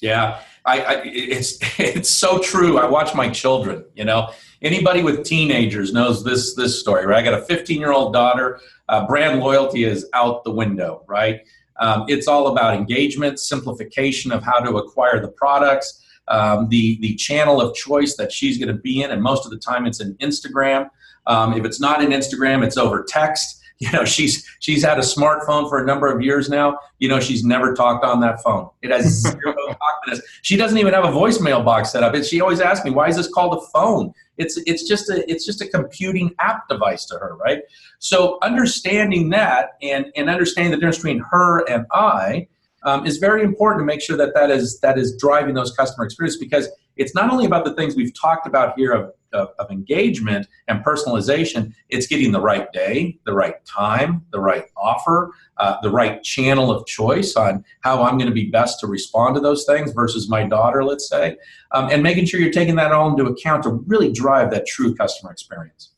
Yeah, 0.00 0.40
I, 0.64 0.80
I, 0.80 1.02
it's 1.04 1.58
it's 1.78 2.10
so 2.10 2.38
true. 2.38 2.78
I 2.78 2.86
watch 2.88 3.14
my 3.14 3.28
children. 3.28 3.84
You 3.94 4.04
know, 4.04 4.30
anybody 4.62 5.02
with 5.02 5.24
teenagers 5.24 5.92
knows 5.92 6.24
this 6.24 6.54
this 6.54 6.80
story. 6.80 7.06
Right? 7.06 7.18
I 7.18 7.30
got 7.30 7.40
a 7.40 7.44
15 7.44 7.78
year 7.78 7.92
old 7.92 8.12
daughter. 8.12 8.60
Uh, 8.88 9.06
brand 9.06 9.40
loyalty 9.40 9.84
is 9.84 10.06
out 10.14 10.42
the 10.44 10.50
window. 10.50 11.04
Right? 11.06 11.42
Um, 11.80 12.04
it's 12.08 12.28
all 12.28 12.48
about 12.48 12.74
engagement, 12.74 13.40
simplification 13.40 14.32
of 14.32 14.42
how 14.44 14.60
to 14.60 14.76
acquire 14.76 15.20
the 15.20 15.28
products. 15.28 16.04
um, 16.28 16.68
the 16.68 16.98
the 17.00 17.14
channel 17.16 17.60
of 17.60 17.74
choice 17.74 18.16
that 18.16 18.32
she's 18.32 18.56
going 18.56 18.68
to 18.68 18.80
be 18.80 19.02
in, 19.02 19.10
and 19.10 19.22
most 19.22 19.44
of 19.44 19.50
the 19.50 19.58
time 19.58 19.86
it's 19.86 20.00
in 20.00 20.14
Instagram. 20.16 20.88
Um, 21.26 21.54
if 21.54 21.64
it's 21.64 21.80
not 21.80 22.02
in 22.02 22.10
Instagram, 22.10 22.64
it's 22.64 22.76
over 22.76 23.04
text. 23.06 23.59
You 23.82 23.90
know, 23.92 24.04
she's 24.04 24.46
she's 24.58 24.84
had 24.84 24.98
a 24.98 25.02
smartphone 25.02 25.66
for 25.66 25.82
a 25.82 25.86
number 25.86 26.06
of 26.14 26.20
years 26.20 26.50
now. 26.50 26.78
You 26.98 27.08
know, 27.08 27.18
she's 27.18 27.44
never 27.44 27.72
talked 27.72 28.04
on 28.04 28.20
that 28.20 28.42
phone. 28.42 28.68
It 28.82 28.90
has 28.90 29.22
zero 29.22 29.54
talk 29.54 30.20
She 30.42 30.58
doesn't 30.58 30.76
even 30.76 30.92
have 30.92 31.06
a 31.06 31.08
voicemail 31.08 31.64
box 31.64 31.90
set 31.90 32.02
up. 32.02 32.12
And 32.12 32.22
she 32.22 32.42
always 32.42 32.60
asks 32.60 32.84
me, 32.84 32.90
"Why 32.90 33.08
is 33.08 33.16
this 33.16 33.32
called 33.32 33.54
a 33.54 33.60
phone?" 33.72 34.12
It's 34.36 34.58
it's 34.66 34.86
just 34.86 35.08
a 35.08 35.28
it's 35.30 35.46
just 35.46 35.62
a 35.62 35.66
computing 35.66 36.34
app 36.40 36.68
device 36.68 37.06
to 37.06 37.14
her, 37.14 37.36
right? 37.36 37.62
So 38.00 38.36
understanding 38.42 39.30
that 39.30 39.70
and 39.80 40.12
and 40.14 40.28
understanding 40.28 40.72
the 40.72 40.76
difference 40.76 40.98
between 40.98 41.24
her 41.30 41.66
and 41.66 41.86
I 41.90 42.48
um, 42.82 43.06
is 43.06 43.18
very 43.18 43.42
important 43.42 43.80
to 43.80 43.84
make 43.84 44.00
sure 44.00 44.16
that 44.16 44.34
that 44.34 44.50
is 44.50 44.80
that 44.80 44.98
is 44.98 45.16
driving 45.16 45.54
those 45.54 45.72
customer 45.72 46.04
experience 46.04 46.36
because 46.36 46.68
it's 46.96 47.14
not 47.14 47.30
only 47.30 47.46
about 47.46 47.64
the 47.64 47.74
things 47.74 47.96
we've 47.96 48.18
talked 48.18 48.46
about 48.46 48.76
here 48.76 48.92
of, 48.92 49.12
of, 49.32 49.48
of, 49.58 49.70
engagement 49.70 50.46
and 50.68 50.84
personalization 50.84 51.72
it's 51.88 52.06
getting 52.06 52.32
the 52.32 52.40
right 52.40 52.72
day 52.72 53.18
the 53.24 53.32
right 53.32 53.64
time 53.64 54.24
the 54.32 54.40
right 54.40 54.64
offer 54.76 55.32
uh, 55.58 55.76
the 55.82 55.90
right 55.90 56.22
channel 56.22 56.70
of 56.70 56.84
choice 56.86 57.36
on 57.36 57.64
how 57.80 58.02
i'm 58.02 58.18
going 58.18 58.28
to 58.28 58.34
be 58.34 58.50
best 58.50 58.80
to 58.80 58.86
respond 58.86 59.34
to 59.34 59.40
those 59.40 59.64
things 59.64 59.92
versus 59.92 60.28
my 60.28 60.44
daughter 60.44 60.84
let's 60.84 61.08
say 61.08 61.36
um, 61.72 61.88
and 61.90 62.02
making 62.02 62.26
sure 62.26 62.40
you're 62.40 62.52
taking 62.52 62.74
that 62.74 62.92
all 62.92 63.08
into 63.08 63.30
account 63.30 63.62
to 63.62 63.70
really 63.86 64.12
drive 64.12 64.50
that 64.50 64.66
true 64.66 64.94
customer 64.94 65.30
experience 65.30 65.89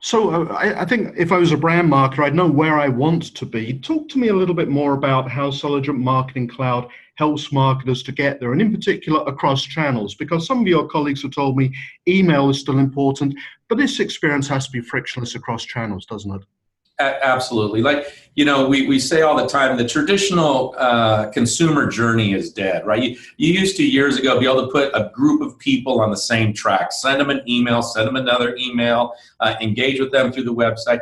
so 0.00 0.30
uh, 0.30 0.52
I, 0.52 0.82
I, 0.82 0.84
think 0.86 1.14
if 1.16 1.30
I 1.30 1.36
was 1.36 1.52
a 1.52 1.56
brand 1.58 1.90
marketer, 1.92 2.24
I'd 2.24 2.34
know 2.34 2.50
where 2.50 2.78
I 2.78 2.88
want 2.88 3.34
to 3.36 3.44
be. 3.44 3.78
Talk 3.80 4.08
to 4.10 4.18
me 4.18 4.28
a 4.28 4.34
little 4.34 4.54
bit 4.54 4.68
more 4.68 4.94
about 4.94 5.30
how 5.30 5.50
Selligent 5.50 5.98
Marketing 5.98 6.48
Cloud 6.48 6.88
helps 7.16 7.52
marketers 7.52 8.02
to 8.04 8.12
get 8.12 8.40
there, 8.40 8.52
and 8.52 8.62
in 8.62 8.72
particular 8.72 9.22
across 9.26 9.62
channels, 9.62 10.14
because 10.14 10.46
some 10.46 10.60
of 10.60 10.66
your 10.66 10.88
colleagues 10.88 11.22
have 11.22 11.32
told 11.32 11.56
me 11.56 11.74
email 12.08 12.48
is 12.48 12.58
still 12.58 12.78
important, 12.78 13.34
but 13.68 13.76
this 13.76 14.00
experience 14.00 14.48
has 14.48 14.66
to 14.66 14.72
be 14.72 14.80
frictionless 14.80 15.34
across 15.34 15.64
channels, 15.66 16.06
doesn't 16.06 16.34
it? 16.34 16.42
Absolutely. 17.00 17.82
Like, 17.82 18.06
you 18.36 18.44
know, 18.44 18.68
we, 18.68 18.86
we 18.86 18.98
say 18.98 19.22
all 19.22 19.36
the 19.36 19.46
time 19.46 19.76
the 19.76 19.86
traditional 19.86 20.74
uh, 20.78 21.30
consumer 21.30 21.88
journey 21.90 22.32
is 22.32 22.52
dead, 22.52 22.86
right? 22.86 23.02
You, 23.02 23.18
you 23.36 23.52
used 23.52 23.76
to 23.76 23.84
years 23.84 24.18
ago 24.18 24.38
be 24.38 24.46
able 24.46 24.66
to 24.66 24.72
put 24.72 24.90
a 24.94 25.10
group 25.12 25.42
of 25.42 25.58
people 25.58 26.00
on 26.00 26.10
the 26.10 26.16
same 26.16 26.52
track, 26.52 26.92
send 26.92 27.20
them 27.20 27.30
an 27.30 27.42
email, 27.48 27.82
send 27.82 28.06
them 28.06 28.16
another 28.16 28.56
email, 28.56 29.14
uh, 29.40 29.56
engage 29.60 29.98
with 30.00 30.12
them 30.12 30.32
through 30.32 30.44
the 30.44 30.54
website. 30.54 31.00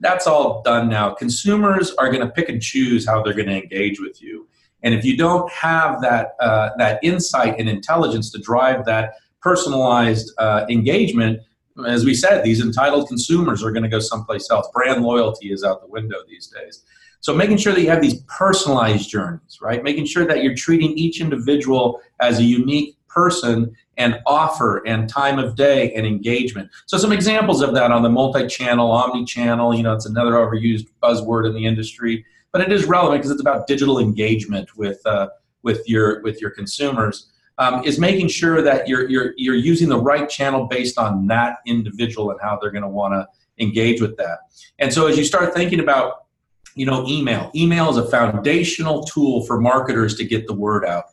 That's 0.00 0.26
all 0.26 0.62
done 0.62 0.88
now. 0.88 1.14
Consumers 1.14 1.94
are 1.94 2.08
going 2.08 2.26
to 2.26 2.28
pick 2.28 2.48
and 2.48 2.60
choose 2.60 3.06
how 3.06 3.22
they're 3.22 3.34
going 3.34 3.48
to 3.48 3.62
engage 3.62 4.00
with 4.00 4.20
you. 4.20 4.48
And 4.82 4.92
if 4.92 5.04
you 5.04 5.16
don't 5.16 5.50
have 5.50 6.02
that, 6.02 6.34
uh, 6.40 6.70
that 6.76 7.02
insight 7.02 7.58
and 7.58 7.68
intelligence 7.68 8.30
to 8.32 8.38
drive 8.38 8.84
that 8.84 9.14
personalized 9.40 10.32
uh, 10.38 10.66
engagement, 10.68 11.40
as 11.86 12.04
we 12.04 12.14
said, 12.14 12.44
these 12.44 12.60
entitled 12.60 13.08
consumers 13.08 13.62
are 13.64 13.72
going 13.72 13.82
to 13.82 13.88
go 13.88 13.98
someplace 13.98 14.50
else. 14.50 14.68
Brand 14.72 15.02
loyalty 15.02 15.52
is 15.52 15.64
out 15.64 15.80
the 15.80 15.88
window 15.88 16.18
these 16.28 16.46
days. 16.46 16.84
So 17.20 17.34
making 17.34 17.56
sure 17.56 17.72
that 17.72 17.80
you 17.80 17.88
have 17.88 18.02
these 18.02 18.20
personalized 18.28 19.08
journeys, 19.08 19.58
right? 19.60 19.82
Making 19.82 20.04
sure 20.04 20.26
that 20.26 20.42
you're 20.42 20.54
treating 20.54 20.92
each 20.92 21.20
individual 21.20 22.00
as 22.20 22.38
a 22.38 22.42
unique 22.44 22.96
person 23.08 23.74
and 23.96 24.20
offer 24.26 24.86
and 24.86 25.08
time 25.08 25.38
of 25.38 25.56
day 25.56 25.92
and 25.94 26.06
engagement. 26.06 26.68
So 26.86 26.98
some 26.98 27.12
examples 27.12 27.62
of 27.62 27.72
that 27.74 27.90
on 27.90 28.02
the 28.02 28.10
multi-channel, 28.10 28.90
omni-channel, 28.90 29.74
you 29.74 29.82
know, 29.82 29.94
it's 29.94 30.06
another 30.06 30.32
overused 30.32 30.88
buzzword 31.02 31.46
in 31.46 31.54
the 31.54 31.64
industry, 31.64 32.24
but 32.52 32.60
it 32.60 32.70
is 32.70 32.84
relevant 32.84 33.22
because 33.22 33.30
it's 33.30 33.40
about 33.40 33.66
digital 33.66 33.98
engagement 33.98 34.76
with 34.76 35.04
uh, 35.06 35.28
with 35.62 35.88
your 35.88 36.20
with 36.22 36.40
your 36.40 36.50
consumers 36.50 37.32
um, 37.58 37.84
is 37.84 37.98
making 37.98 38.28
sure 38.28 38.62
that 38.62 38.88
you're, 38.88 39.08
you're, 39.08 39.34
you're 39.36 39.54
using 39.54 39.88
the 39.88 39.98
right 39.98 40.28
channel 40.28 40.66
based 40.66 40.98
on 40.98 41.26
that 41.28 41.58
individual 41.66 42.30
and 42.30 42.40
how 42.40 42.58
they're 42.60 42.70
going 42.70 42.82
to 42.82 42.88
want 42.88 43.14
to 43.14 43.26
engage 43.62 44.00
with 44.00 44.16
that. 44.16 44.38
And 44.78 44.92
so 44.92 45.06
as 45.06 45.16
you 45.16 45.24
start 45.24 45.54
thinking 45.54 45.80
about, 45.80 46.26
you 46.74 46.86
know, 46.86 47.06
email, 47.06 47.50
email 47.54 47.88
is 47.90 47.96
a 47.96 48.08
foundational 48.08 49.04
tool 49.04 49.46
for 49.46 49.60
marketers 49.60 50.16
to 50.16 50.24
get 50.24 50.46
the 50.46 50.54
word 50.54 50.84
out. 50.84 51.04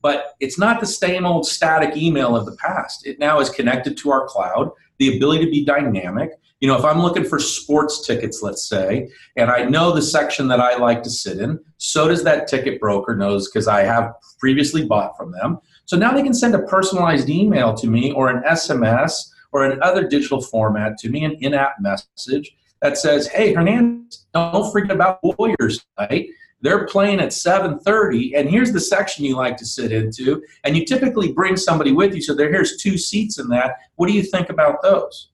But 0.00 0.36
it's 0.38 0.58
not 0.58 0.78
the 0.78 0.86
same 0.86 1.26
old 1.26 1.44
static 1.44 1.96
email 1.96 2.36
of 2.36 2.46
the 2.46 2.56
past. 2.56 3.04
It 3.04 3.18
now 3.18 3.40
is 3.40 3.50
connected 3.50 3.96
to 3.98 4.12
our 4.12 4.28
cloud, 4.28 4.70
the 4.98 5.16
ability 5.16 5.44
to 5.44 5.50
be 5.50 5.64
dynamic. 5.64 6.30
You 6.60 6.68
know, 6.68 6.76
if 6.76 6.84
I'm 6.84 7.02
looking 7.02 7.24
for 7.24 7.40
sports 7.40 8.06
tickets, 8.06 8.42
let's 8.42 8.68
say, 8.68 9.08
and 9.36 9.50
I 9.50 9.64
know 9.64 9.92
the 9.92 10.02
section 10.02 10.46
that 10.48 10.60
I 10.60 10.76
like 10.76 11.02
to 11.02 11.10
sit 11.10 11.38
in, 11.38 11.58
so 11.78 12.06
does 12.08 12.22
that 12.24 12.46
ticket 12.46 12.80
broker 12.80 13.16
knows 13.16 13.48
because 13.48 13.66
I 13.66 13.82
have 13.82 14.14
previously 14.38 14.84
bought 14.84 15.16
from 15.16 15.32
them. 15.32 15.58
So 15.88 15.96
now 15.96 16.12
they 16.12 16.22
can 16.22 16.34
send 16.34 16.54
a 16.54 16.58
personalized 16.64 17.30
email 17.30 17.72
to 17.72 17.86
me 17.86 18.12
or 18.12 18.28
an 18.28 18.42
SMS 18.42 19.30
or 19.52 19.64
an 19.64 19.82
other 19.82 20.06
digital 20.06 20.42
format 20.42 20.98
to 20.98 21.08
me, 21.08 21.24
an 21.24 21.38
in-app 21.40 21.76
message 21.80 22.54
that 22.82 22.98
says, 22.98 23.26
hey, 23.26 23.54
Hernandez, 23.54 24.26
don't 24.34 24.70
forget 24.70 24.94
about 24.94 25.18
Warriors 25.22 25.86
tonight. 25.96 26.28
They're 26.60 26.86
playing 26.86 27.20
at 27.20 27.28
7.30, 27.28 28.32
and 28.36 28.50
here's 28.50 28.70
the 28.70 28.80
section 28.80 29.24
you 29.24 29.34
like 29.34 29.56
to 29.56 29.64
sit 29.64 29.90
into. 29.90 30.42
And 30.62 30.76
you 30.76 30.84
typically 30.84 31.32
bring 31.32 31.56
somebody 31.56 31.92
with 31.92 32.14
you, 32.14 32.20
so 32.20 32.34
there 32.34 32.50
here's 32.50 32.76
two 32.76 32.98
seats 32.98 33.38
in 33.38 33.48
that. 33.48 33.76
What 33.94 34.08
do 34.08 34.12
you 34.12 34.22
think 34.22 34.50
about 34.50 34.82
those? 34.82 35.30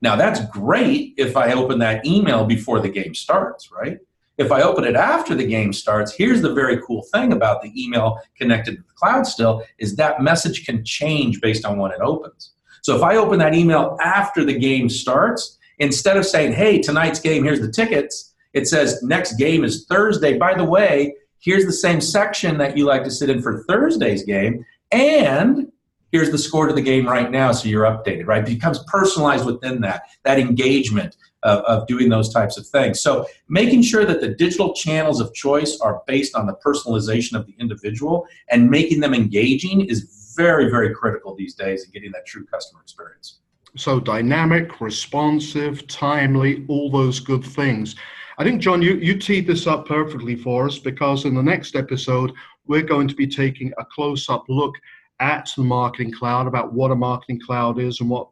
Now, 0.00 0.16
that's 0.16 0.40
great 0.46 1.12
if 1.18 1.36
I 1.36 1.52
open 1.52 1.80
that 1.80 2.06
email 2.06 2.46
before 2.46 2.80
the 2.80 2.88
game 2.88 3.14
starts, 3.14 3.70
right? 3.70 3.98
If 4.38 4.52
I 4.52 4.62
open 4.62 4.84
it 4.84 4.94
after 4.94 5.34
the 5.34 5.44
game 5.44 5.72
starts, 5.72 6.12
here's 6.12 6.40
the 6.40 6.54
very 6.54 6.80
cool 6.82 7.02
thing 7.12 7.32
about 7.32 7.60
the 7.60 7.72
email 7.76 8.18
connected 8.36 8.76
to 8.76 8.82
the 8.82 8.94
cloud 8.94 9.26
still 9.26 9.64
is 9.78 9.96
that 9.96 10.22
message 10.22 10.64
can 10.64 10.84
change 10.84 11.40
based 11.40 11.64
on 11.64 11.78
when 11.78 11.90
it 11.90 12.00
opens. 12.00 12.52
So 12.82 12.96
if 12.96 13.02
I 13.02 13.16
open 13.16 13.40
that 13.40 13.54
email 13.54 13.98
after 14.00 14.44
the 14.44 14.56
game 14.56 14.88
starts, 14.88 15.58
instead 15.78 16.16
of 16.16 16.24
saying, 16.24 16.52
hey, 16.52 16.80
tonight's 16.80 17.20
game, 17.20 17.42
here's 17.42 17.60
the 17.60 17.70
tickets, 17.70 18.32
it 18.54 18.68
says 18.68 19.02
next 19.02 19.34
game 19.34 19.64
is 19.64 19.86
Thursday. 19.86 20.38
By 20.38 20.54
the 20.54 20.64
way, 20.64 21.14
here's 21.40 21.66
the 21.66 21.72
same 21.72 22.00
section 22.00 22.58
that 22.58 22.76
you 22.76 22.84
like 22.84 23.04
to 23.04 23.10
sit 23.10 23.30
in 23.30 23.42
for 23.42 23.64
Thursday's 23.64 24.24
game. 24.24 24.64
And 24.92 25.70
here's 26.12 26.30
the 26.30 26.38
score 26.38 26.66
to 26.66 26.72
the 26.72 26.80
game 26.80 27.06
right 27.06 27.30
now 27.30 27.52
so 27.52 27.68
you're 27.68 27.84
updated 27.84 28.26
right 28.26 28.42
it 28.42 28.54
becomes 28.54 28.82
personalized 28.86 29.44
within 29.44 29.80
that 29.80 30.02
that 30.24 30.38
engagement 30.38 31.16
of, 31.42 31.58
of 31.60 31.86
doing 31.86 32.08
those 32.08 32.32
types 32.32 32.58
of 32.58 32.66
things. 32.66 33.00
So 33.00 33.26
making 33.48 33.82
sure 33.82 34.04
that 34.04 34.20
the 34.20 34.28
digital 34.28 34.74
channels 34.74 35.20
of 35.20 35.32
choice 35.34 35.78
are 35.80 36.02
based 36.06 36.34
on 36.34 36.46
the 36.46 36.56
personalization 36.64 37.34
of 37.34 37.46
the 37.46 37.54
individual 37.58 38.26
and 38.50 38.70
making 38.70 39.00
them 39.00 39.14
engaging 39.14 39.82
is 39.86 40.34
very 40.36 40.70
very 40.70 40.94
critical 40.94 41.34
these 41.34 41.54
days 41.54 41.84
in 41.84 41.90
getting 41.90 42.12
that 42.12 42.26
true 42.26 42.46
customer 42.46 42.80
experience. 42.80 43.40
So 43.76 44.00
dynamic 44.00 44.80
responsive 44.80 45.86
timely 45.86 46.64
all 46.68 46.90
those 46.90 47.20
good 47.20 47.44
things. 47.44 47.96
I 48.38 48.44
think, 48.44 48.62
John, 48.62 48.80
you, 48.82 48.94
you 48.94 49.18
teed 49.18 49.48
this 49.48 49.66
up 49.66 49.86
perfectly 49.86 50.36
for 50.36 50.66
us 50.66 50.78
because 50.78 51.24
in 51.24 51.34
the 51.34 51.42
next 51.42 51.74
episode, 51.74 52.32
we're 52.66 52.82
going 52.82 53.08
to 53.08 53.14
be 53.16 53.26
taking 53.26 53.72
a 53.78 53.84
close 53.84 54.28
up 54.28 54.44
look 54.48 54.76
at 55.18 55.50
the 55.56 55.64
Marketing 55.64 56.12
Cloud 56.12 56.46
about 56.46 56.72
what 56.72 56.92
a 56.92 56.94
Marketing 56.94 57.40
Cloud 57.40 57.80
is 57.80 58.00
and 58.00 58.08
what 58.08 58.28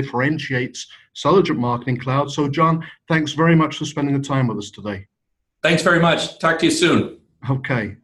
differentiates 0.00 0.86
Selligent 1.14 1.58
Marketing 1.58 1.96
Cloud. 1.96 2.30
So, 2.30 2.48
John, 2.48 2.86
thanks 3.08 3.32
very 3.32 3.56
much 3.56 3.78
for 3.78 3.84
spending 3.84 4.16
the 4.16 4.26
time 4.26 4.46
with 4.46 4.58
us 4.58 4.70
today. 4.70 5.06
Thanks 5.62 5.82
very 5.82 6.00
much. 6.00 6.38
Talk 6.38 6.60
to 6.60 6.66
you 6.66 6.70
soon. 6.70 7.18
Okay. 7.50 7.96